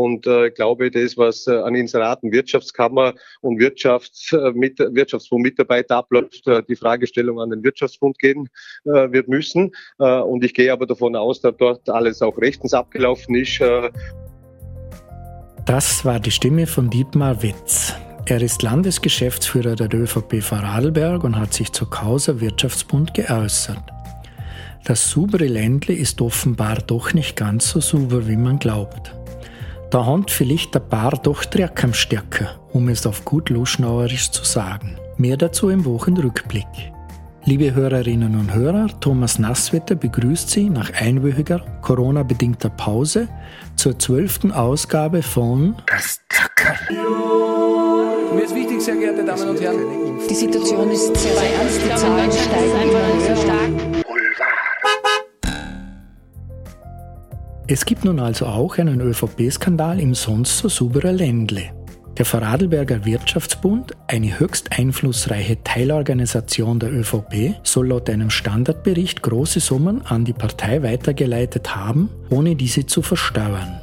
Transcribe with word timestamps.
Und 0.00 0.26
äh, 0.26 0.46
ich 0.46 0.54
glaube, 0.54 0.90
das, 0.90 1.18
was 1.18 1.46
äh, 1.46 1.52
an 1.52 1.74
Inseraten 1.74 2.32
Wirtschaftskammer 2.32 3.12
und 3.42 3.58
Wirtschafts, 3.58 4.32
äh, 4.32 4.52
mit, 4.52 4.78
Wirtschaftsfondsmitarbeiter 4.78 5.96
abläuft, 5.96 6.46
äh, 6.46 6.62
die 6.66 6.76
Fragestellung 6.76 7.38
an 7.38 7.50
den 7.50 7.62
Wirtschaftsfonds 7.62 8.18
gehen 8.18 8.48
äh, 8.86 9.12
wird 9.12 9.28
müssen. 9.28 9.72
Äh, 9.98 10.20
und 10.20 10.42
ich 10.42 10.54
gehe 10.54 10.72
aber 10.72 10.86
davon 10.86 11.14
aus, 11.16 11.42
dass 11.42 11.54
dort 11.58 11.86
alles 11.90 12.22
auch 12.22 12.38
rechtens 12.38 12.72
abgelaufen 12.72 13.34
ist. 13.34 13.60
Äh. 13.60 13.90
Das 15.66 16.02
war 16.06 16.18
die 16.18 16.30
Stimme 16.30 16.66
von 16.66 16.88
Dietmar 16.88 17.42
Witz. 17.42 17.94
Er 18.24 18.40
ist 18.40 18.62
Landesgeschäftsführer 18.62 19.76
der 19.76 19.92
ÖVP 19.92 20.42
Vorarlberg 20.42 21.24
und 21.24 21.38
hat 21.38 21.52
sich 21.52 21.72
zur 21.72 21.90
Causa 21.90 22.40
Wirtschaftsbund 22.40 23.12
geäußert. 23.12 23.82
Das 24.84 25.10
saubere 25.10 25.46
Ländle 25.46 25.94
ist 25.94 26.22
offenbar 26.22 26.78
doch 26.86 27.12
nicht 27.12 27.36
ganz 27.36 27.68
so 27.68 27.80
sauber, 27.80 28.26
wie 28.28 28.36
man 28.36 28.58
glaubt. 28.58 29.19
Da 29.90 30.06
haben 30.06 30.24
vielleicht 30.28 30.76
ein 30.76 30.88
paar 30.88 31.18
doch 31.20 31.44
Dreck 31.44 31.82
am 31.82 31.94
Stecken, 31.94 32.46
um 32.72 32.88
es 32.88 33.08
auf 33.08 33.24
gut 33.24 33.50
Luschnauerisch 33.50 34.30
zu 34.30 34.44
sagen. 34.44 34.96
Mehr 35.16 35.36
dazu 35.36 35.68
im 35.68 35.84
Wochenrückblick. 35.84 36.92
Liebe 37.44 37.74
Hörerinnen 37.74 38.38
und 38.38 38.54
Hörer, 38.54 38.86
Thomas 39.00 39.40
Nasswetter 39.40 39.96
begrüßt 39.96 40.48
Sie 40.48 40.70
nach 40.70 40.92
einwöchiger 40.92 41.60
Corona-bedingter 41.82 42.68
Pause 42.68 43.28
zur 43.74 43.98
zwölften 43.98 44.52
Ausgabe 44.52 45.22
von 45.22 45.74
Das 45.86 46.20
Zackerl. 46.28 46.76
Mir 48.32 48.44
ist 48.44 48.54
wichtig, 48.54 48.80
sehr 48.80 48.94
geehrte 48.94 49.24
Damen 49.24 49.48
und 49.48 49.60
Herren. 49.60 50.20
Die 50.28 50.34
Situation 50.34 50.88
ist 50.90 51.16
sehr, 51.16 51.32
sehr 51.32 51.54
ernst. 51.54 51.80
Die 51.84 51.94
Zahlen 51.96 52.30
steigen 52.30 53.26
immer 53.26 53.36
stark. 53.36 54.09
Es 57.72 57.84
gibt 57.84 58.04
nun 58.04 58.18
also 58.18 58.46
auch 58.46 58.78
einen 58.78 59.00
ÖVP-Skandal 59.00 60.00
im 60.00 60.12
sonst 60.12 60.58
so 60.58 60.68
sauberen 60.68 61.16
Ländle. 61.16 61.70
Der 62.18 62.24
Vorarlberger 62.24 63.04
Wirtschaftsbund, 63.04 63.92
eine 64.08 64.40
höchst 64.40 64.76
einflussreiche 64.76 65.62
Teilorganisation 65.62 66.80
der 66.80 66.92
ÖVP, 66.92 67.54
soll 67.62 67.90
laut 67.90 68.10
einem 68.10 68.28
Standardbericht 68.28 69.22
große 69.22 69.60
Summen 69.60 70.04
an 70.04 70.24
die 70.24 70.32
Partei 70.32 70.82
weitergeleitet 70.82 71.76
haben, 71.76 72.10
ohne 72.28 72.56
diese 72.56 72.86
zu 72.86 73.02
versteuern. 73.02 73.80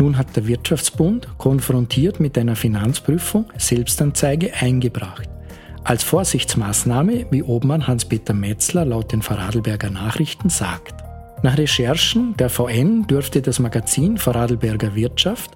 Nun 0.00 0.18
hat 0.18 0.34
der 0.34 0.48
Wirtschaftsbund, 0.48 1.28
konfrontiert 1.38 2.18
mit 2.18 2.36
einer 2.36 2.56
Finanzprüfung, 2.56 3.44
Selbstanzeige 3.56 4.52
eingebracht. 4.52 5.28
Als 5.84 6.02
Vorsichtsmaßnahme, 6.02 7.26
wie 7.30 7.44
Obmann 7.44 7.86
Hans-Peter 7.86 8.34
Metzler 8.34 8.84
laut 8.84 9.12
den 9.12 9.22
Vorarlberger 9.22 9.90
Nachrichten 9.90 10.48
sagt. 10.48 11.05
Nach 11.42 11.58
Recherchen 11.58 12.34
der 12.36 12.48
VN 12.48 13.06
dürfte 13.06 13.42
das 13.42 13.58
Magazin 13.58 14.16
Vorarlberger 14.16 14.94
Wirtschaft 14.94 15.50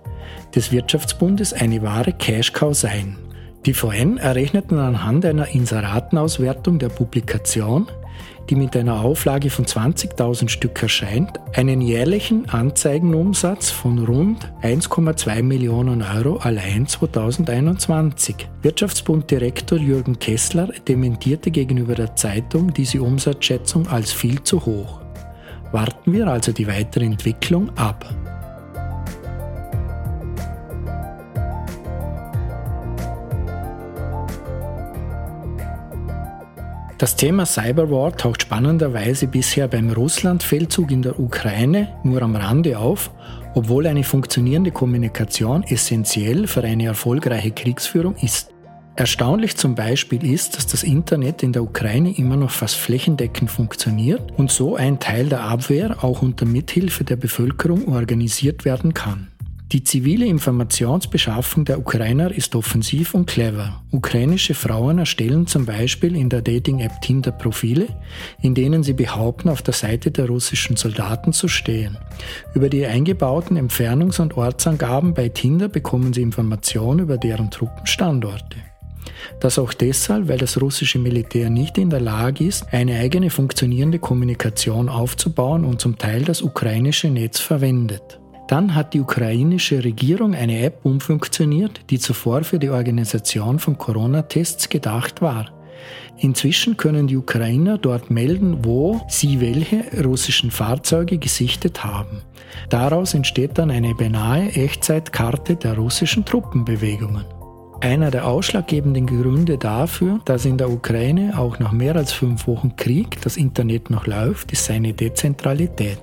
des 0.54 0.70
Wirtschaftsbundes 0.72 1.52
eine 1.52 1.82
wahre 1.82 2.12
Cash-Cow 2.12 2.74
sein. 2.74 3.16
Die 3.66 3.74
VN 3.74 4.18
errechneten 4.18 4.78
anhand 4.78 5.24
einer 5.24 5.48
Inseratenauswertung 5.48 6.78
der 6.78 6.88
Publikation, 6.88 7.88
die 8.48 8.56
mit 8.56 8.76
einer 8.76 9.00
Auflage 9.00 9.48
von 9.48 9.64
20.000 9.64 10.48
Stück 10.48 10.82
erscheint, 10.82 11.38
einen 11.54 11.80
jährlichen 11.80 12.48
Anzeigenumsatz 12.48 13.70
von 13.70 13.98
rund 14.04 14.52
1,2 14.62 15.42
Millionen 15.42 16.02
Euro 16.02 16.36
allein 16.38 16.86
2021. 16.86 18.48
Wirtschaftsbunddirektor 18.62 19.78
Jürgen 19.78 20.18
Kessler 20.18 20.68
dementierte 20.88 21.50
gegenüber 21.50 21.94
der 21.94 22.16
Zeitung 22.16 22.72
diese 22.72 23.02
Umsatzschätzung 23.02 23.88
als 23.88 24.12
viel 24.12 24.42
zu 24.42 24.64
hoch. 24.66 24.99
Warten 25.72 26.12
wir 26.12 26.26
also 26.26 26.52
die 26.52 26.66
weitere 26.66 27.04
Entwicklung 27.04 27.70
ab. 27.76 28.04
Das 37.00 37.16
Thema 37.16 37.46
Cyberwar 37.46 38.14
taucht 38.14 38.42
spannenderweise 38.42 39.26
bisher 39.26 39.69
beim 39.69 39.91
Russland-Feldzug 39.91 40.91
in 40.91 41.00
der 41.00 41.19
Ukraine 41.19 41.88
nur 42.02 42.20
am 42.20 42.37
Rande 42.37 42.78
auf, 42.78 43.10
obwohl 43.54 43.87
eine 43.87 44.04
funktionierende 44.04 44.70
Kommunikation 44.70 45.62
essentiell 45.62 46.47
für 46.47 46.62
eine 46.62 46.84
erfolgreiche 46.84 47.52
Kriegsführung 47.52 48.16
ist. 48.16 48.50
Erstaunlich 49.00 49.56
zum 49.56 49.75
Beispiel 49.75 50.31
ist, 50.31 50.59
dass 50.59 50.66
das 50.66 50.83
Internet 50.83 51.43
in 51.43 51.55
der 51.55 51.62
Ukraine 51.62 52.15
immer 52.19 52.37
noch 52.37 52.50
fast 52.50 52.75
flächendeckend 52.75 53.50
funktioniert 53.50 54.31
und 54.37 54.50
so 54.50 54.77
ein 54.77 55.00
Teil 55.00 55.31
der 55.31 55.41
Abwehr 55.41 56.05
auch 56.05 56.21
unter 56.21 56.44
Mithilfe 56.44 57.03
der 57.03 57.16
Bevölkerung 57.16 57.88
organisiert 57.88 58.66
werden 58.66 58.93
kann. 58.93 59.28
Die 59.72 59.83
zivile 59.84 60.27
Informationsbeschaffung 60.27 61.65
der 61.65 61.78
Ukrainer 61.78 62.31
ist 62.31 62.55
offensiv 62.55 63.15
und 63.15 63.25
clever. 63.25 63.83
Ukrainische 63.91 64.53
Frauen 64.53 64.99
erstellen 64.99 65.47
zum 65.47 65.65
Beispiel 65.65 66.15
in 66.15 66.28
der 66.28 66.43
Dating-App 66.43 67.00
Tinder 67.00 67.32
Profile, 67.32 67.88
in 68.43 68.55
denen 68.55 68.82
sie 68.82 68.93
behaupten, 68.93 69.49
auf 69.49 69.62
der 69.62 69.72
Seite 69.72 70.11
der 70.11 70.27
russischen 70.27 70.77
Soldaten 70.77 71.32
zu 71.32 71.49
stehen. 71.49 71.97
Über 72.53 72.69
die 72.69 72.84
eingebauten 72.84 73.56
Entfernungs- 73.56 74.21
und 74.21 74.37
Ortsangaben 74.37 75.15
bei 75.15 75.31
Tinder 75.31 75.69
bekommen 75.69 76.12
sie 76.12 76.21
Informationen 76.21 76.99
über 76.99 77.17
deren 77.17 77.50
Truppenstandorte. 77.50 78.69
Das 79.41 79.58
auch 79.58 79.72
deshalb, 79.72 80.28
weil 80.28 80.38
das 80.38 80.60
russische 80.60 80.98
Militär 80.98 81.50
nicht 81.50 81.78
in 81.78 81.91
der 81.91 82.00
Lage 82.00 82.44
ist, 82.44 82.66
eine 82.72 82.98
eigene 82.98 83.31
funktionierende 83.31 83.98
Kommunikation 83.98 84.88
aufzubauen 84.88 85.64
und 85.64 85.81
zum 85.81 85.98
Teil 85.98 86.22
das 86.22 86.42
ukrainische 86.42 87.08
Netz 87.08 87.41
verwendet. 87.41 88.20
Dann 88.48 88.75
hat 88.75 88.94
die 88.94 89.00
ukrainische 89.00 89.84
Regierung 89.84 90.34
eine 90.34 90.60
App 90.62 90.81
umfunktioniert, 90.82 91.82
die 91.91 92.00
zuvor 92.00 92.42
für 92.42 92.58
die 92.58 92.70
Organisation 92.70 93.60
von 93.60 93.78
Corona-Tests 93.78 94.69
gedacht 94.69 95.22
war. 95.22 95.47
Inzwischen 96.19 96.76
können 96.76 97.06
die 97.06 97.16
Ukrainer 97.16 97.78
dort 97.78 98.10
melden, 98.10 98.64
wo 98.64 99.00
sie 99.08 99.41
welche 99.41 99.84
russischen 100.04 100.50
Fahrzeuge 100.50 101.19
gesichtet 101.19 101.84
haben. 101.84 102.22
Daraus 102.69 103.14
entsteht 103.14 103.56
dann 103.56 103.70
eine 103.70 103.94
beinahe 103.94 104.50
Echtzeitkarte 104.50 105.56
der 105.56 105.76
russischen 105.76 106.25
Truppenbewegungen. 106.25 107.25
Einer 107.82 108.10
der 108.10 108.26
ausschlaggebenden 108.26 109.06
Gründe 109.06 109.56
dafür, 109.56 110.20
dass 110.26 110.44
in 110.44 110.58
der 110.58 110.70
Ukraine 110.70 111.38
auch 111.38 111.58
nach 111.58 111.72
mehr 111.72 111.96
als 111.96 112.12
fünf 112.12 112.46
Wochen 112.46 112.76
Krieg 112.76 113.18
das 113.22 113.38
Internet 113.38 113.88
noch 113.88 114.06
läuft, 114.06 114.52
ist 114.52 114.66
seine 114.66 114.92
Dezentralität. 114.92 115.98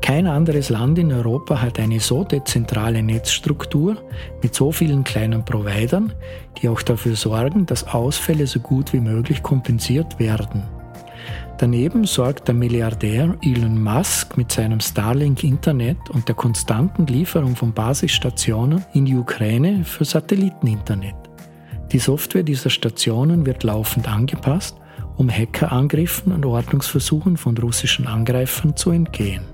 Kein 0.00 0.26
anderes 0.26 0.70
Land 0.70 0.98
in 0.98 1.12
Europa 1.12 1.60
hat 1.60 1.78
eine 1.78 2.00
so 2.00 2.24
dezentrale 2.24 3.02
Netzstruktur 3.02 3.98
mit 4.42 4.54
so 4.54 4.72
vielen 4.72 5.04
kleinen 5.04 5.44
Providern, 5.44 6.14
die 6.60 6.68
auch 6.70 6.80
dafür 6.80 7.14
sorgen, 7.14 7.66
dass 7.66 7.86
Ausfälle 7.86 8.46
so 8.46 8.60
gut 8.60 8.94
wie 8.94 9.00
möglich 9.00 9.42
kompensiert 9.42 10.18
werden. 10.18 10.62
Daneben 11.62 12.06
sorgt 12.06 12.48
der 12.48 12.56
Milliardär 12.56 13.38
Elon 13.40 13.80
Musk 13.80 14.36
mit 14.36 14.50
seinem 14.50 14.80
Starlink-Internet 14.80 16.10
und 16.10 16.26
der 16.26 16.34
konstanten 16.34 17.06
Lieferung 17.06 17.54
von 17.54 17.72
Basisstationen 17.72 18.84
in 18.94 19.04
die 19.04 19.14
Ukraine 19.14 19.84
für 19.84 20.04
Satelliteninternet. 20.04 21.14
Die 21.92 22.00
Software 22.00 22.42
dieser 22.42 22.68
Stationen 22.68 23.46
wird 23.46 23.62
laufend 23.62 24.08
angepasst, 24.08 24.76
um 25.16 25.30
Hackerangriffen 25.30 26.32
und 26.32 26.44
Ordnungsversuchen 26.44 27.36
von 27.36 27.56
russischen 27.56 28.08
Angreifern 28.08 28.74
zu 28.74 28.90
entgehen. 28.90 29.44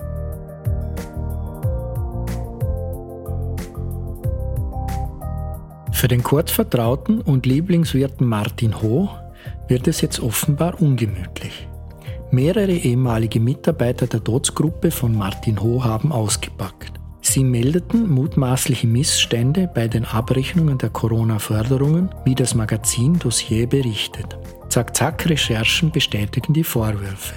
Für 5.93 6.09
den 6.09 6.23
kurzvertrauten 6.23 7.21
und 7.21 7.45
Lieblingswirten 7.45 8.27
Martin 8.27 8.81
Ho 8.81 9.11
wird 9.67 9.87
es 9.87 10.01
jetzt 10.01 10.21
offenbar 10.21 10.81
ungemütlich. 10.81 11.69
Mehrere 12.31 12.73
ehemalige 12.73 13.41
Mitarbeiter 13.41 14.07
der 14.07 14.21
Dots-Gruppe 14.21 14.91
von 14.91 15.17
Martin 15.17 15.63
Ho 15.63 15.83
haben 15.83 16.13
ausgepackt. 16.13 16.93
Sie 17.23 17.43
meldeten 17.43 18.09
mutmaßliche 18.11 18.87
Missstände 18.87 19.71
bei 19.75 19.89
den 19.89 20.05
Abrechnungen 20.05 20.77
der 20.77 20.91
Corona-Förderungen, 20.91 22.11
wie 22.25 22.35
das 22.35 22.55
Magazin 22.55 23.19
Dossier 23.19 23.67
berichtet. 23.67 24.37
Zack-Zack-Recherchen 24.69 25.91
bestätigen 25.91 26.53
die 26.53 26.65
Vorwürfe. 26.65 27.35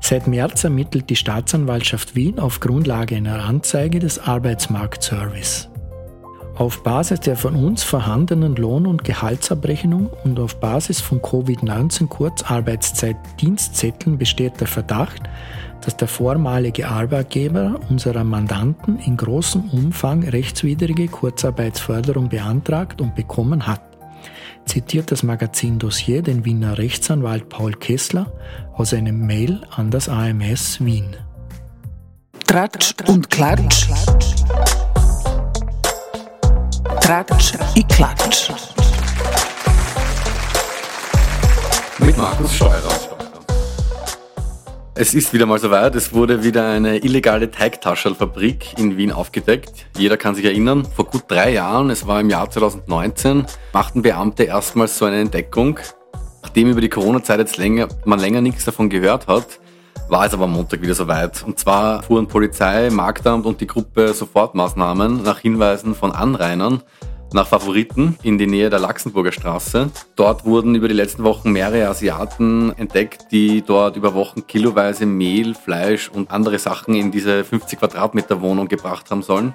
Seit 0.00 0.26
März 0.26 0.64
ermittelt 0.64 1.08
die 1.08 1.16
Staatsanwaltschaft 1.16 2.14
Wien 2.14 2.38
auf 2.38 2.60
Grundlage 2.60 3.16
einer 3.16 3.44
Anzeige 3.44 3.98
des 3.98 4.18
Arbeitsmarktservice. 4.18 5.71
Auf 6.54 6.82
Basis 6.82 7.20
der 7.20 7.36
von 7.36 7.56
uns 7.56 7.82
vorhandenen 7.82 8.56
Lohn- 8.56 8.86
und 8.86 9.04
Gehaltsabrechnung 9.04 10.10
und 10.24 10.38
auf 10.38 10.60
Basis 10.60 11.00
von 11.00 11.22
Covid-19 11.22 12.08
Kurzarbeitszeit-Dienstzetteln 12.08 14.18
besteht 14.18 14.60
der 14.60 14.66
Verdacht, 14.66 15.22
dass 15.80 15.96
der 15.96 16.08
vormalige 16.08 16.88
Arbeitgeber 16.88 17.80
unserer 17.88 18.24
Mandanten 18.24 18.98
in 18.98 19.16
großem 19.16 19.70
Umfang 19.70 20.28
rechtswidrige 20.28 21.08
Kurzarbeitsförderung 21.08 22.28
beantragt 22.28 23.00
und 23.00 23.14
bekommen 23.14 23.66
hat. 23.66 23.80
Zitiert 24.66 25.10
das 25.10 25.22
Magazin 25.22 25.78
Dossier 25.78 26.22
den 26.22 26.44
Wiener 26.44 26.76
Rechtsanwalt 26.78 27.48
Paul 27.48 27.72
Kessler 27.72 28.30
aus 28.74 28.94
einem 28.94 29.26
Mail 29.26 29.62
an 29.74 29.90
das 29.90 30.08
AMS 30.08 30.84
Wien. 30.84 31.16
Tratsch 32.46 32.94
und 33.08 33.28
Klatsch. 33.30 33.88
Tratsch 37.12 37.52
i 37.76 37.82
Klatsch. 37.82 38.50
Mit 41.98 42.16
Markus 42.16 42.54
Steurer. 42.54 42.94
Es 44.94 45.12
ist 45.12 45.30
wieder 45.34 45.44
mal 45.44 45.58
soweit. 45.58 45.94
Es 45.94 46.14
wurde 46.14 46.42
wieder 46.42 46.70
eine 46.70 47.04
illegale 47.04 47.50
Teigtaschelfabrik 47.50 48.78
in 48.78 48.96
Wien 48.96 49.12
aufgedeckt. 49.12 49.84
Jeder 49.98 50.16
kann 50.16 50.34
sich 50.34 50.46
erinnern, 50.46 50.86
vor 50.86 51.04
gut 51.04 51.24
drei 51.28 51.52
Jahren, 51.52 51.90
es 51.90 52.06
war 52.06 52.18
im 52.18 52.30
Jahr 52.30 52.50
2019, 52.50 53.44
machten 53.74 54.00
Beamte 54.00 54.44
erstmals 54.44 54.96
so 54.96 55.04
eine 55.04 55.20
Entdeckung. 55.20 55.80
Nachdem 56.40 56.70
über 56.70 56.80
die 56.80 56.88
Corona-Zeit 56.88 57.40
jetzt 57.40 57.58
länger, 57.58 57.88
man 58.06 58.20
länger 58.20 58.40
nichts 58.40 58.64
davon 58.64 58.88
gehört 58.88 59.26
hat, 59.26 59.60
war 60.12 60.26
es 60.26 60.34
aber 60.34 60.44
am 60.44 60.52
Montag 60.52 60.82
wieder 60.82 60.94
soweit. 60.94 61.42
Und 61.42 61.58
zwar 61.58 62.02
fuhren 62.02 62.28
Polizei, 62.28 62.90
Marktamt 62.90 63.46
und 63.46 63.62
die 63.62 63.66
Gruppe 63.66 64.12
Sofortmaßnahmen 64.12 65.22
nach 65.22 65.38
Hinweisen 65.38 65.94
von 65.94 66.12
Anrainern 66.12 66.82
nach 67.32 67.46
Favoriten 67.46 68.18
in 68.22 68.36
die 68.36 68.46
Nähe 68.46 68.68
der 68.68 68.78
Laxenburger 68.78 69.32
Straße. 69.32 69.90
Dort 70.14 70.44
wurden 70.44 70.74
über 70.74 70.86
die 70.86 70.94
letzten 70.94 71.24
Wochen 71.24 71.50
mehrere 71.50 71.88
Asiaten 71.88 72.76
entdeckt, 72.76 73.32
die 73.32 73.62
dort 73.62 73.96
über 73.96 74.12
Wochen 74.12 74.46
kiloweise 74.46 75.06
Mehl, 75.06 75.54
Fleisch 75.54 76.10
und 76.10 76.30
andere 76.30 76.58
Sachen 76.58 76.94
in 76.94 77.10
diese 77.10 77.42
50 77.42 77.78
Quadratmeter 77.78 78.42
Wohnung 78.42 78.68
gebracht 78.68 79.10
haben 79.10 79.22
sollen. 79.22 79.54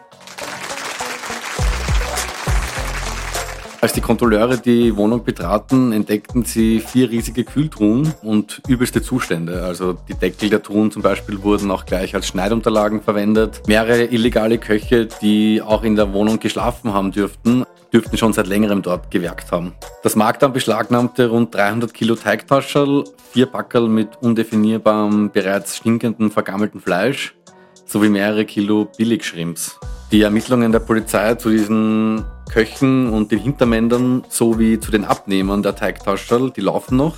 Als 3.79 3.93
die 3.93 4.01
Kontrolleure 4.01 4.57
die 4.57 4.97
Wohnung 4.97 5.23
betraten, 5.23 5.91
entdeckten 5.91 6.43
sie 6.43 6.79
vier 6.79 7.11
riesige 7.11 7.43
Kühltruhen 7.43 8.11
und 8.23 8.59
übelste 8.67 9.03
Zustände. 9.03 9.63
Also 9.63 9.93
die 9.93 10.15
Deckel 10.15 10.49
der 10.49 10.63
Truhen 10.63 10.89
zum 10.89 11.03
Beispiel 11.03 11.43
wurden 11.43 11.69
auch 11.69 11.85
gleich 11.85 12.15
als 12.15 12.27
Schneidunterlagen 12.27 13.01
verwendet. 13.01 13.61
Mehrere 13.67 14.05
illegale 14.05 14.57
Köche, 14.57 15.07
die 15.21 15.61
auch 15.61 15.83
in 15.83 15.95
der 15.95 16.11
Wohnung 16.11 16.39
geschlafen 16.39 16.91
haben 16.91 17.11
dürften, 17.11 17.65
dürften 17.93 18.17
schon 18.17 18.33
seit 18.33 18.47
längerem 18.47 18.81
dort 18.81 19.11
gewerkt 19.11 19.51
haben. 19.51 19.73
Das 20.01 20.15
Marktamt 20.15 20.55
beschlagnahmte 20.55 21.27
rund 21.27 21.53
300 21.53 21.93
Kilo 21.93 22.15
Teigtaschel, 22.15 23.03
vier 23.31 23.45
Packerl 23.45 23.87
mit 23.87 24.09
undefinierbarem, 24.21 25.29
bereits 25.31 25.77
stinkenden, 25.77 26.31
vergammelten 26.31 26.81
Fleisch 26.81 27.35
sowie 27.85 28.09
mehrere 28.09 28.43
Kilo 28.45 28.89
Billigschrimps. 28.97 29.79
Die 30.11 30.23
Ermittlungen 30.23 30.71
der 30.71 30.79
Polizei 30.79 31.35
zu 31.35 31.49
diesen 31.49 32.25
Köchen 32.49 33.09
und 33.09 33.31
den 33.31 33.39
Hintermännern 33.39 34.23
sowie 34.29 34.79
zu 34.79 34.91
den 34.91 35.05
Abnehmern 35.05 35.63
der 35.63 35.75
Teigtaschel, 35.75 36.51
die 36.51 36.61
laufen 36.61 36.97
noch. 36.97 37.15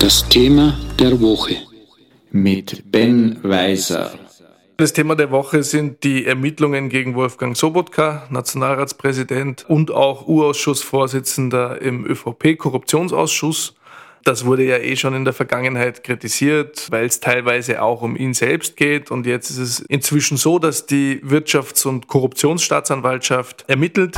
Das 0.00 0.28
Thema 0.28 0.76
der 0.98 1.20
Woche. 1.20 1.56
Mit 2.32 2.90
Ben 2.90 3.38
Weiser. 3.42 4.12
Das 4.80 4.94
Thema 4.94 5.14
der 5.14 5.30
Woche 5.30 5.62
sind 5.62 6.04
die 6.04 6.24
Ermittlungen 6.24 6.88
gegen 6.88 7.14
Wolfgang 7.14 7.54
Sobotka, 7.54 8.26
Nationalratspräsident 8.30 9.66
und 9.68 9.90
auch 9.90 10.26
U-Ausschussvorsitzender 10.26 11.82
im 11.82 12.06
ÖVP-Korruptionsausschuss. 12.06 13.74
Das 14.24 14.46
wurde 14.46 14.64
ja 14.64 14.78
eh 14.78 14.96
schon 14.96 15.12
in 15.12 15.26
der 15.26 15.34
Vergangenheit 15.34 16.02
kritisiert, 16.02 16.86
weil 16.90 17.04
es 17.04 17.20
teilweise 17.20 17.82
auch 17.82 18.00
um 18.00 18.16
ihn 18.16 18.32
selbst 18.32 18.78
geht. 18.78 19.10
Und 19.10 19.26
jetzt 19.26 19.50
ist 19.50 19.58
es 19.58 19.80
inzwischen 19.80 20.38
so, 20.38 20.58
dass 20.58 20.86
die 20.86 21.20
Wirtschafts- 21.22 21.86
und 21.86 22.08
Korruptionsstaatsanwaltschaft 22.08 23.66
ermittelt. 23.68 24.16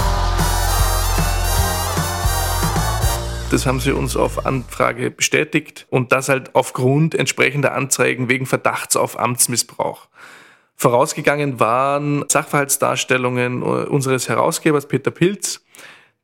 Das 3.50 3.66
haben 3.66 3.80
sie 3.80 3.90
uns 3.90 4.16
auf 4.16 4.46
Anfrage 4.46 5.10
bestätigt 5.10 5.88
und 5.90 6.12
das 6.12 6.28
halt 6.28 6.54
aufgrund 6.54 7.16
entsprechender 7.16 7.74
Anzeigen 7.74 8.28
wegen 8.28 8.46
Verdachts 8.46 8.94
auf 8.94 9.18
Amtsmissbrauch. 9.18 10.06
Vorausgegangen 10.82 11.60
waren 11.60 12.24
Sachverhaltsdarstellungen 12.28 13.62
unseres 13.62 14.28
Herausgebers 14.28 14.88
Peter 14.88 15.12
Pilz. 15.12 15.64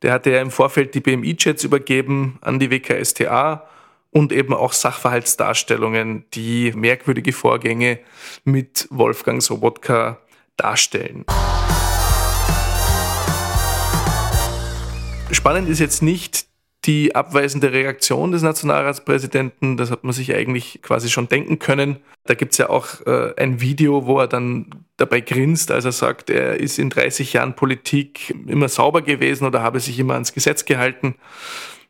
Der 0.01 0.11
hatte 0.11 0.31
ja 0.31 0.41
im 0.41 0.51
Vorfeld 0.51 0.93
die 0.95 0.99
BMI-Chats 0.99 1.63
übergeben 1.63 2.39
an 2.41 2.59
die 2.59 2.69
WKSTA 2.69 3.65
und 4.11 4.33
eben 4.33 4.53
auch 4.53 4.73
Sachverhaltsdarstellungen, 4.73 6.25
die 6.33 6.73
merkwürdige 6.75 7.31
Vorgänge 7.31 7.99
mit 8.43 8.85
Wolfgang 8.89 9.41
Sobotka 9.41 10.19
darstellen. 10.57 11.23
Spannend 15.31 15.69
ist 15.69 15.79
jetzt 15.79 16.03
nicht 16.03 16.48
die 16.89 17.13
abweisende 17.13 17.71
Reaktion 17.71 18.31
des 18.31 18.41
Nationalratspräsidenten, 18.41 19.77
das 19.77 19.91
hat 19.91 20.03
man 20.03 20.11
sich 20.11 20.33
eigentlich 20.33 20.79
quasi 20.81 21.07
schon 21.07 21.27
denken 21.27 21.59
können. 21.59 21.97
Da 22.25 22.33
gibt 22.33 22.53
es 22.53 22.57
ja 22.57 22.71
auch 22.71 23.05
äh, 23.05 23.35
ein 23.37 23.61
Video, 23.61 24.07
wo 24.07 24.17
er 24.19 24.27
dann 24.27 24.71
dabei 24.97 25.21
grinst, 25.21 25.69
als 25.69 25.85
er 25.85 25.91
sagt, 25.91 26.31
er 26.31 26.59
ist 26.59 26.79
in 26.79 26.89
30 26.89 27.33
Jahren 27.33 27.55
Politik 27.55 28.35
immer 28.47 28.69
sauber 28.69 29.03
gewesen 29.03 29.45
oder 29.45 29.61
habe 29.61 29.79
sich 29.79 29.99
immer 29.99 30.15
ans 30.15 30.33
Gesetz 30.33 30.65
gehalten. 30.65 31.13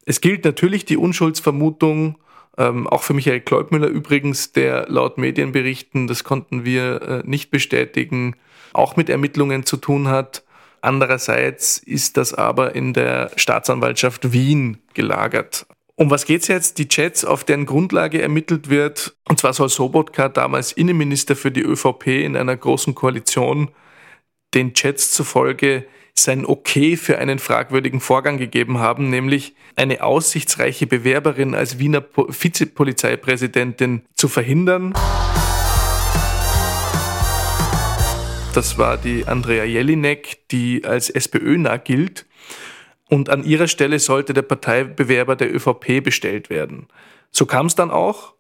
Es 0.06 0.20
gilt 0.20 0.44
natürlich 0.44 0.84
die 0.84 0.98
Unschuldsvermutung, 0.98 2.18
ähm, 2.58 2.86
auch 2.86 3.04
für 3.04 3.14
Michael 3.14 3.40
Kleubmüller 3.40 3.88
übrigens, 3.88 4.52
der 4.52 4.90
laut 4.90 5.18
Medienberichten, 5.18 6.08
das 6.08 6.26
konnten 6.26 6.66
wir 6.66 7.02
äh, 7.02 7.22
nicht 7.24 7.52
bestätigen, 7.52 8.36
auch 8.74 8.98
mit 8.98 9.08
Ermittlungen 9.10 9.66
zu 9.66 9.78
tun 9.78 10.10
hat. 10.10 10.44
Andererseits 10.82 11.78
ist 11.78 12.18
das 12.18 12.34
aber 12.34 12.76
in 12.76 12.94
der 12.94 13.32
Staatsanwaltschaft 13.36 14.32
Wien 14.32 14.78
gelagert. 14.94 15.66
Um 15.96 16.10
was 16.10 16.26
geht's 16.26 16.48
jetzt? 16.48 16.78
Die 16.78 16.88
Chats, 16.88 17.26
auf 17.26 17.44
deren 17.44 17.66
Grundlage 17.66 18.22
ermittelt 18.22 18.70
wird. 18.70 19.18
Und 19.28 19.40
zwar 19.40 19.54
soll 19.54 19.68
Sobotka 19.68 20.30
damals 20.30 20.72
Innenminister 20.72 21.36
für 21.36 21.52
die 21.52 21.62
ÖVP 21.62 22.08
in 22.08 22.38
einer 22.38 22.56
großen 22.56 22.96
Koalition 22.96 23.70
den 24.54 24.74
Chats 24.74 25.12
zufolge 25.12 25.86
sein 26.16 26.46
Okay 26.46 26.98
für 26.98 27.18
einen 27.18 27.40
fragwürdigen 27.40 28.00
Vorgang 28.00 28.38
gegeben 28.38 28.80
haben, 28.80 29.10
nämlich 29.10 29.56
eine 29.76 30.04
aussichtsreiche 30.04 30.88
Bewerberin 30.88 31.56
als 31.56 31.80
Wiener 31.80 32.04
Vizepolizeipräsidentin 32.16 34.04
zu 34.16 34.28
verhindern. 34.28 34.94
Das 38.60 38.78
war 38.78 38.98
die 38.98 39.26
Andrea 39.26 39.64
Jelinek, 39.64 40.50
die 40.52 40.84
als 40.84 41.10
SPÖ-nah 41.10 41.78
gilt. 41.78 42.26
Und 43.08 43.30
an 43.30 43.46
ihrer 43.46 43.70
Stelle 43.70 44.00
sollte 44.00 44.34
der 44.34 44.42
Parteibewerber 44.42 45.38
der 45.38 45.56
ÖVP 45.56 46.04
bestellt 46.04 46.50
werden. 46.50 46.88
So 47.32 47.46
kam 47.46 47.68
es 47.68 47.76
dann 47.76 47.90
auch. 47.90 48.34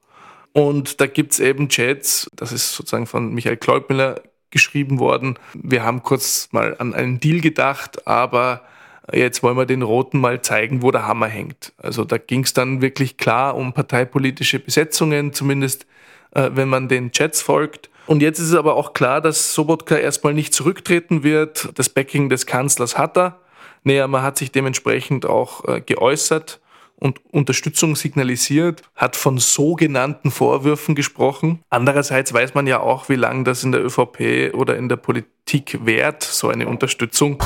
Und 0.51 0.99
da 0.99 1.07
gibt 1.07 1.31
es 1.31 1.39
eben 1.39 1.69
Chats, 1.69 2.29
das 2.35 2.51
ist 2.51 2.73
sozusagen 2.73 3.05
von 3.05 3.33
Michael 3.33 3.55
Kleubmüller 3.55 4.21
geschrieben 4.51 4.99
worden. 4.99 5.39
Wir 5.53 5.83
haben 5.83 6.03
kurz 6.03 6.49
mal 6.51 6.75
an 6.79 6.93
einen 6.93 7.21
Deal 7.21 7.39
gedacht, 7.39 8.05
aber 8.05 8.63
jetzt 9.13 9.41
wollen 9.41 9.55
wir 9.55 9.65
den 9.65 9.83
Roten 9.83 10.19
mal 10.19 10.41
zeigen, 10.41 10.81
wo 10.81 10.91
der 10.91 11.07
Hammer 11.07 11.27
hängt. 11.27 11.71
Also 11.77 12.03
da 12.03 12.17
ging 12.17 12.43
es 12.43 12.51
dann 12.51 12.81
wirklich 12.81 13.15
klar 13.15 13.55
um 13.55 13.71
parteipolitische 13.71 14.59
Besetzungen, 14.59 15.31
zumindest 15.31 15.85
äh, 16.31 16.49
wenn 16.55 16.67
man 16.67 16.89
den 16.89 17.13
Chats 17.13 17.41
folgt. 17.41 17.89
Und 18.09 18.23
jetzt 18.23 18.39
ist 18.39 18.47
es 18.47 18.55
aber 18.55 18.75
auch 18.75 18.93
klar, 18.93 19.21
dass 19.21 19.53
Sobotka 19.53 19.95
erstmal 19.95 20.33
nicht 20.33 20.51
zurücktreten 20.51 21.21
wird. 21.21 21.69
Das 21.75 21.89
Backing 21.89 22.27
des 22.27 22.47
Kanzlers 22.47 22.97
hat 22.97 23.15
er. 23.15 23.39
Naja, 23.83 24.07
man 24.07 24.23
hat 24.23 24.35
sich 24.35 24.51
dementsprechend 24.51 25.27
auch 25.27 25.63
äh, 25.67 25.79
geäußert 25.79 26.59
und 26.95 27.21
Unterstützung 27.31 27.95
signalisiert, 27.95 28.81
hat 28.95 29.15
von 29.15 29.37
sogenannten 29.37 30.31
Vorwürfen 30.31 30.95
gesprochen. 30.95 31.59
Andererseits 31.69 32.33
weiß 32.33 32.55
man 32.55 32.65
ja 32.65 32.79
auch, 32.79 33.09
wie 33.09 33.15
lange 33.15 33.43
das 33.43 33.63
in 33.63 33.73
der 33.73 33.85
ÖVP 33.85 34.55
oder 34.55 34.75
in 34.75 34.89
der 34.89 34.97
Politik 34.97 35.77
währt, 35.85 36.23
so 36.23 36.49
eine 36.49 36.67
Unterstützung. 36.67 37.37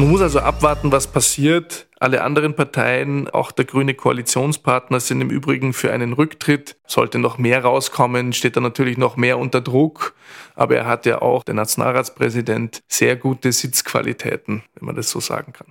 Man 0.00 0.08
muss 0.08 0.22
also 0.22 0.40
abwarten, 0.40 0.92
was 0.92 1.08
passiert. 1.08 1.86
Alle 1.98 2.22
anderen 2.24 2.54
Parteien, 2.54 3.28
auch 3.28 3.52
der 3.52 3.66
grüne 3.66 3.92
Koalitionspartner, 3.92 4.98
sind 4.98 5.20
im 5.20 5.28
Übrigen 5.28 5.74
für 5.74 5.92
einen 5.92 6.14
Rücktritt. 6.14 6.78
Sollte 6.86 7.18
noch 7.18 7.36
mehr 7.36 7.62
rauskommen, 7.64 8.32
steht 8.32 8.56
er 8.56 8.62
natürlich 8.62 8.96
noch 8.96 9.16
mehr 9.16 9.38
unter 9.38 9.60
Druck. 9.60 10.14
Aber 10.54 10.74
er 10.74 10.86
hat 10.86 11.04
ja 11.04 11.20
auch, 11.20 11.44
der 11.44 11.52
Nationalratspräsident, 11.52 12.82
sehr 12.88 13.14
gute 13.16 13.52
Sitzqualitäten, 13.52 14.62
wenn 14.74 14.86
man 14.86 14.96
das 14.96 15.10
so 15.10 15.20
sagen 15.20 15.52
kann. 15.52 15.66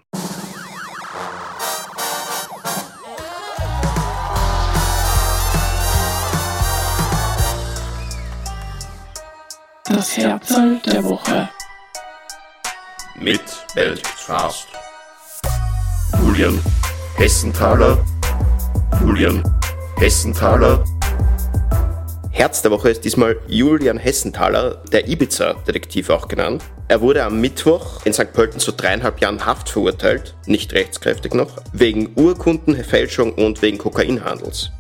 Das 9.86 10.15
Herzl 10.15 10.79
der 10.86 11.03
Woche. 11.03 11.50
mit 13.15 13.59
Belfast. 13.76 14.68
Julian 16.20 16.60
Hessenthaler. 17.18 18.04
Julian 19.00 19.44
Hessenthaler. 19.98 20.84
Herz 22.32 22.64
der 22.64 22.72
Woche 22.72 22.90
ist 22.90 23.06
diesmal 23.06 23.38
Julian 23.48 23.98
Hessenthaler, 23.98 24.84
der 24.92 25.08
Ibiza-Detektiv 25.08 26.10
auch 26.10 26.28
genannt. 26.28 26.64
Er 26.88 27.02
wurde 27.02 27.24
am 27.24 27.40
Mittwoch 27.42 28.04
in 28.06 28.14
St. 28.14 28.34
Pölten 28.34 28.60
zu 28.60 28.72
dreieinhalb 28.72 29.22
Jahren 29.22 29.46
Haft 29.46 29.70
verurteilt, 29.70 30.36
nicht 30.48 30.74
rechtskräftig 30.74 31.36
noch, 31.36 31.58
wegen 31.72 32.14
Urkundenfälschung 32.16 33.34
und 33.34 33.62
wegen 33.62 33.78
Kokainhandels. 33.78 34.72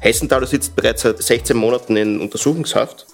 Hessenthaler 0.00 0.46
sitzt 0.46 0.74
bereits 0.74 1.02
seit 1.02 1.22
16 1.22 1.54
Monaten 1.56 1.96
in 1.96 2.20
Untersuchungshaft. 2.20 3.06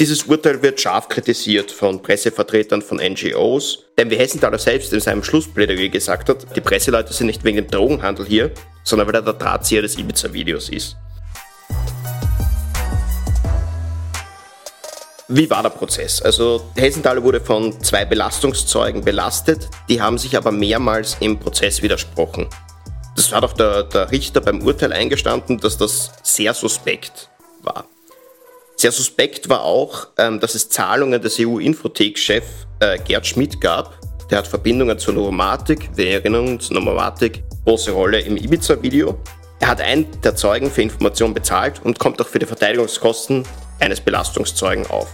Dieses 0.00 0.24
Urteil 0.24 0.62
wird 0.62 0.80
scharf 0.80 1.08
kritisiert 1.08 1.70
von 1.70 2.00
Pressevertretern 2.00 2.80
von 2.80 2.96
NGOs, 2.96 3.84
denn 3.98 4.10
wie 4.10 4.16
Hessenthaler 4.16 4.58
selbst 4.58 4.92
in 4.92 5.00
seinem 5.00 5.22
Schlussplädoyer 5.22 5.88
gesagt 5.88 6.30
hat, 6.30 6.56
die 6.56 6.62
Presseleute 6.62 7.12
sind 7.12 7.26
nicht 7.26 7.44
wegen 7.44 7.58
dem 7.58 7.68
Drogenhandel 7.68 8.24
hier, 8.24 8.50
sondern 8.84 9.06
weil 9.06 9.16
er 9.16 9.22
der 9.22 9.34
Drahtzieher 9.34 9.82
des 9.82 9.98
Ibiza-Videos 9.98 10.70
ist. 10.70 10.96
Wie 15.28 15.48
war 15.50 15.62
der 15.62 15.70
Prozess? 15.70 16.22
Also 16.22 16.70
Hessenthaler 16.74 17.22
wurde 17.22 17.40
von 17.40 17.78
zwei 17.82 18.06
Belastungszeugen 18.06 19.04
belastet, 19.04 19.68
die 19.90 20.00
haben 20.00 20.16
sich 20.16 20.36
aber 20.36 20.52
mehrmals 20.52 21.18
im 21.20 21.38
Prozess 21.38 21.82
widersprochen. 21.82 22.48
Das 23.14 23.30
hat 23.30 23.44
auch 23.44 23.52
der, 23.52 23.82
der 23.84 24.10
Richter 24.10 24.40
beim 24.40 24.62
Urteil 24.62 24.92
eingestanden, 24.92 25.58
dass 25.58 25.76
das 25.76 26.12
sehr 26.22 26.54
suspekt 26.54 27.28
war. 27.60 27.84
Sehr 28.82 28.90
suspekt 28.90 29.48
war 29.48 29.62
auch, 29.62 30.08
ähm, 30.18 30.40
dass 30.40 30.56
es 30.56 30.68
Zahlungen 30.68 31.22
des 31.22 31.38
EU-Infothek-Chef 31.38 32.42
äh, 32.80 32.98
Gerd 32.98 33.24
Schmidt 33.24 33.60
gab. 33.60 33.96
Der 34.28 34.38
hat 34.38 34.48
Verbindungen 34.48 34.98
zur 34.98 35.14
Novomatic. 35.14 35.90
Wir 35.94 36.14
erinnern 36.14 36.48
uns, 36.48 36.68
Novomatic, 36.68 37.44
große 37.64 37.92
Rolle 37.92 38.18
im 38.18 38.36
Ibiza-Video. 38.36 39.20
Er 39.60 39.68
hat 39.68 39.80
einen 39.80 40.08
der 40.22 40.34
Zeugen 40.34 40.68
für 40.68 40.82
Informationen 40.82 41.32
bezahlt 41.32 41.80
und 41.84 42.00
kommt 42.00 42.20
auch 42.20 42.26
für 42.26 42.40
die 42.40 42.46
Verteidigungskosten 42.46 43.44
eines 43.78 44.00
Belastungszeugen 44.00 44.84
auf. 44.88 45.06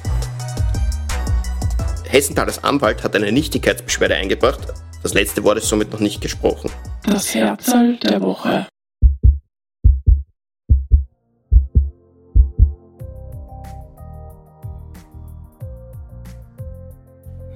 Hessenthalers 2.08 2.64
Anwalt 2.64 3.04
hat 3.04 3.14
eine 3.14 3.30
Nichtigkeitsbeschwerde 3.30 4.14
eingebracht. 4.14 4.60
Das 5.02 5.12
letzte 5.12 5.44
Wort 5.44 5.58
ist 5.58 5.68
somit 5.68 5.92
noch 5.92 6.00
nicht 6.00 6.22
gesprochen. 6.22 6.70
Das 7.04 7.34
Herzl 7.34 7.98
der 7.98 8.22
Woche. 8.22 8.66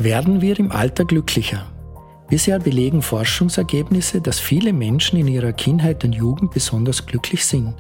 Werden 0.03 0.41
wir 0.41 0.59
im 0.59 0.73
Alter 0.73 1.05
glücklicher? 1.05 1.71
Bisher 2.29 2.59
belegen 2.59 3.03
Forschungsergebnisse, 3.03 4.21
dass 4.21 4.41
viele 4.41 4.73
Menschen 4.73 5.17
in 5.17 5.29
ihrer 5.29 5.53
Kindheit 5.53 6.03
und 6.03 6.13
Jugend 6.13 6.51
besonders 6.51 7.07
glücklich 7.07 7.47
sind. 7.47 7.75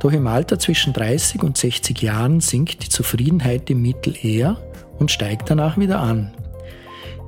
Doch 0.00 0.12
im 0.12 0.26
Alter 0.26 0.58
zwischen 0.58 0.92
30 0.92 1.42
und 1.42 1.56
60 1.56 2.02
Jahren 2.02 2.40
sinkt 2.40 2.84
die 2.84 2.90
Zufriedenheit 2.90 3.70
im 3.70 3.80
Mittel 3.80 4.14
eher 4.20 4.58
und 4.98 5.10
steigt 5.10 5.48
danach 5.48 5.78
wieder 5.78 6.00
an. 6.00 6.34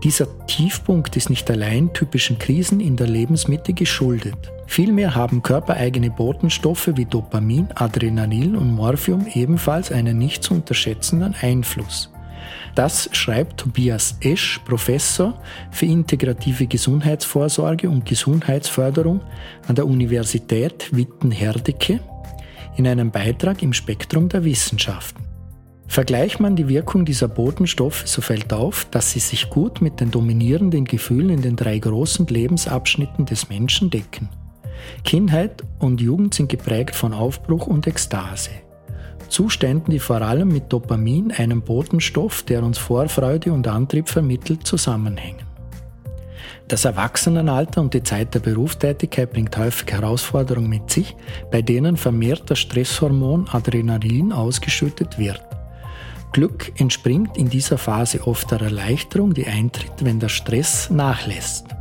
Dieser 0.03 0.27
Tiefpunkt 0.47 1.17
ist 1.17 1.31
nicht 1.31 1.51
allein 1.51 1.95
typischen 1.95 2.39
Krisen 2.39 2.81
in 2.81 2.97
der 2.97 3.07
Lebensmitte 3.07 3.73
geschuldet. 3.73 4.53
Vielmehr 4.67 5.15
haben 5.15 5.43
körpereigene 5.43 6.11
Botenstoffe 6.11 6.91
wie 6.97 7.07
Dopamin, 7.07 7.69
Adrenalin 7.77 8.57
und 8.57 8.75
Morphium 8.75 9.27
ebenfalls 9.33 9.91
einen 9.91 10.19
nicht 10.19 10.43
zu 10.43 10.53
unterschätzenden 10.53 11.35
Einfluss. 11.41 12.11
Das 12.75 13.09
schreibt 13.13 13.61
Tobias 13.61 14.17
Esch, 14.21 14.61
Professor 14.65 15.41
für 15.71 15.87
integrative 15.87 16.67
Gesundheitsvorsorge 16.67 17.89
und 17.89 18.07
Gesundheitsförderung 18.07 19.21
an 19.69 19.75
der 19.75 19.87
Universität 19.87 20.89
Witten-Herdecke 20.93 22.01
in 22.77 22.87
einem 22.87 23.11
Beitrag 23.11 23.63
im 23.63 23.73
Spektrum 23.73 24.29
der 24.29 24.45
Wissenschaften. 24.45 25.25
Vergleicht 25.87 26.41
man 26.41 26.57
die 26.57 26.69
Wirkung 26.69 27.05
dieser 27.05 27.29
Botenstoffe, 27.29 28.03
so 28.07 28.21
fällt 28.21 28.53
auf, 28.53 28.87
dass 28.91 29.13
sie 29.13 29.21
sich 29.21 29.51
gut 29.51 29.81
mit 29.81 30.01
den 30.01 30.11
dominierenden 30.11 30.87
Gefühlen 30.87 31.31
in 31.31 31.43
den 31.43 31.57
drei 31.57 31.79
großen 31.79 32.27
Lebensabschnitten 32.27 33.27
des 33.27 33.49
Menschen 33.49 33.91
decken. 33.91 34.29
Kindheit 35.05 35.63
und 35.79 36.01
Jugend 36.01 36.35
sind 36.35 36.49
geprägt 36.49 36.95
von 36.95 37.13
Aufbruch 37.13 37.67
und 37.67 37.87
Ekstase. 37.87 38.51
Zuständen, 39.35 39.91
die 39.91 39.99
vor 39.99 40.23
allem 40.23 40.49
mit 40.49 40.73
Dopamin, 40.73 41.33
einem 41.33 41.63
Botenstoff, 41.63 42.45
der 42.45 42.63
uns 42.63 42.79
Vorfreude 42.79 43.53
und 43.53 43.67
Antrieb 43.67 44.09
vermittelt, 44.09 44.67
zusammenhängen. 44.67 45.45
Das 46.69 46.85
Erwachsenenalter 46.85 47.81
und 47.81 47.93
die 47.93 48.05
Zeit 48.05 48.33
der 48.35 48.41
Berufstätigkeit 48.41 49.33
bringt 49.33 49.57
häufig 49.59 49.93
Herausforderungen 49.93 50.71
mit 50.71 50.89
sich, 50.89 51.17
bei 51.51 51.61
denen 51.61 51.97
vermehrt 51.97 52.51
das 52.51 52.61
Stresshormon 52.61 53.49
Adrenalin 53.51 54.33
ausgeschüttet 54.33 55.19
wird. 55.19 55.43
Glück 56.33 56.73
entspringt 56.81 57.37
in 57.37 57.51
dieser 57.51 57.77
Phase 57.77 58.27
oft 58.27 58.51
der 58.51 58.61
Erleichterung, 58.61 59.35
die 59.35 59.47
eintritt, 59.47 60.05
wenn 60.05 60.21
der 60.21 60.29
Stress 60.29 60.91
nachlässt. 60.91 61.74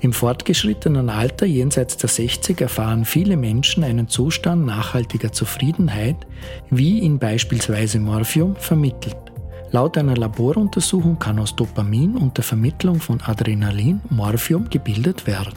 Im 0.00 0.12
fortgeschrittenen 0.12 1.08
Alter 1.08 1.46
jenseits 1.46 1.96
der 1.96 2.08
60 2.08 2.60
erfahren 2.60 3.04
viele 3.04 3.36
Menschen 3.36 3.82
einen 3.82 4.08
Zustand 4.08 4.66
nachhaltiger 4.66 5.32
Zufriedenheit, 5.32 6.26
wie 6.70 7.00
ihn 7.00 7.18
beispielsweise 7.18 7.98
Morphium 7.98 8.56
vermittelt. 8.56 9.16
Laut 9.70 9.98
einer 9.98 10.16
Laboruntersuchung 10.16 11.18
kann 11.18 11.38
aus 11.38 11.56
Dopamin 11.56 12.16
und 12.16 12.36
der 12.36 12.44
Vermittlung 12.44 13.00
von 13.00 13.20
Adrenalin 13.20 14.00
Morphium 14.10 14.68
gebildet 14.70 15.26
werden. 15.26 15.54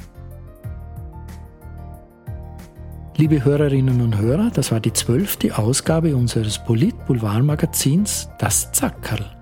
Liebe 3.18 3.44
Hörerinnen 3.44 4.00
und 4.00 4.18
Hörer, 4.18 4.50
das 4.54 4.72
war 4.72 4.80
die 4.80 4.94
zwölfte 4.94 5.58
Ausgabe 5.58 6.16
unseres 6.16 6.64
Polit-Boulevard-Magazins 6.64 8.30
Das 8.40 8.72
Zackerl. 8.72 9.39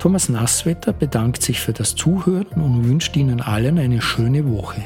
Thomas 0.00 0.30
Nasswetter 0.30 0.94
bedankt 0.94 1.42
sich 1.42 1.60
für 1.60 1.74
das 1.74 1.94
Zuhören 1.94 2.46
und 2.56 2.88
wünscht 2.88 3.14
Ihnen 3.16 3.42
allen 3.42 3.78
eine 3.78 4.00
schöne 4.00 4.50
Woche. 4.50 4.80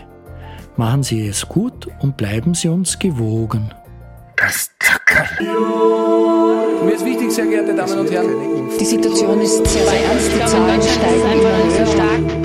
Machen 0.76 1.04
Sie 1.04 1.28
es 1.28 1.48
gut 1.48 1.86
und 2.00 2.16
bleiben 2.16 2.54
Sie 2.54 2.68
uns 2.68 2.98
gewogen. 2.98 3.72
Das 4.36 4.70
Zuckerl. 4.80 5.28
Mir 6.84 6.94
ist 6.94 7.04
wichtig, 7.04 7.30
sehr 7.30 7.46
geehrte 7.46 7.76
Damen 7.76 7.96
und 7.96 8.10
Herren. 8.10 8.68
Die 8.78 8.84
Situation 8.84 9.40
ist 9.40 9.64
sehr 9.64 9.86
ernst, 9.86 10.32
die 10.34 10.46
Zahlen 10.46 10.82
steigen. 10.82 12.43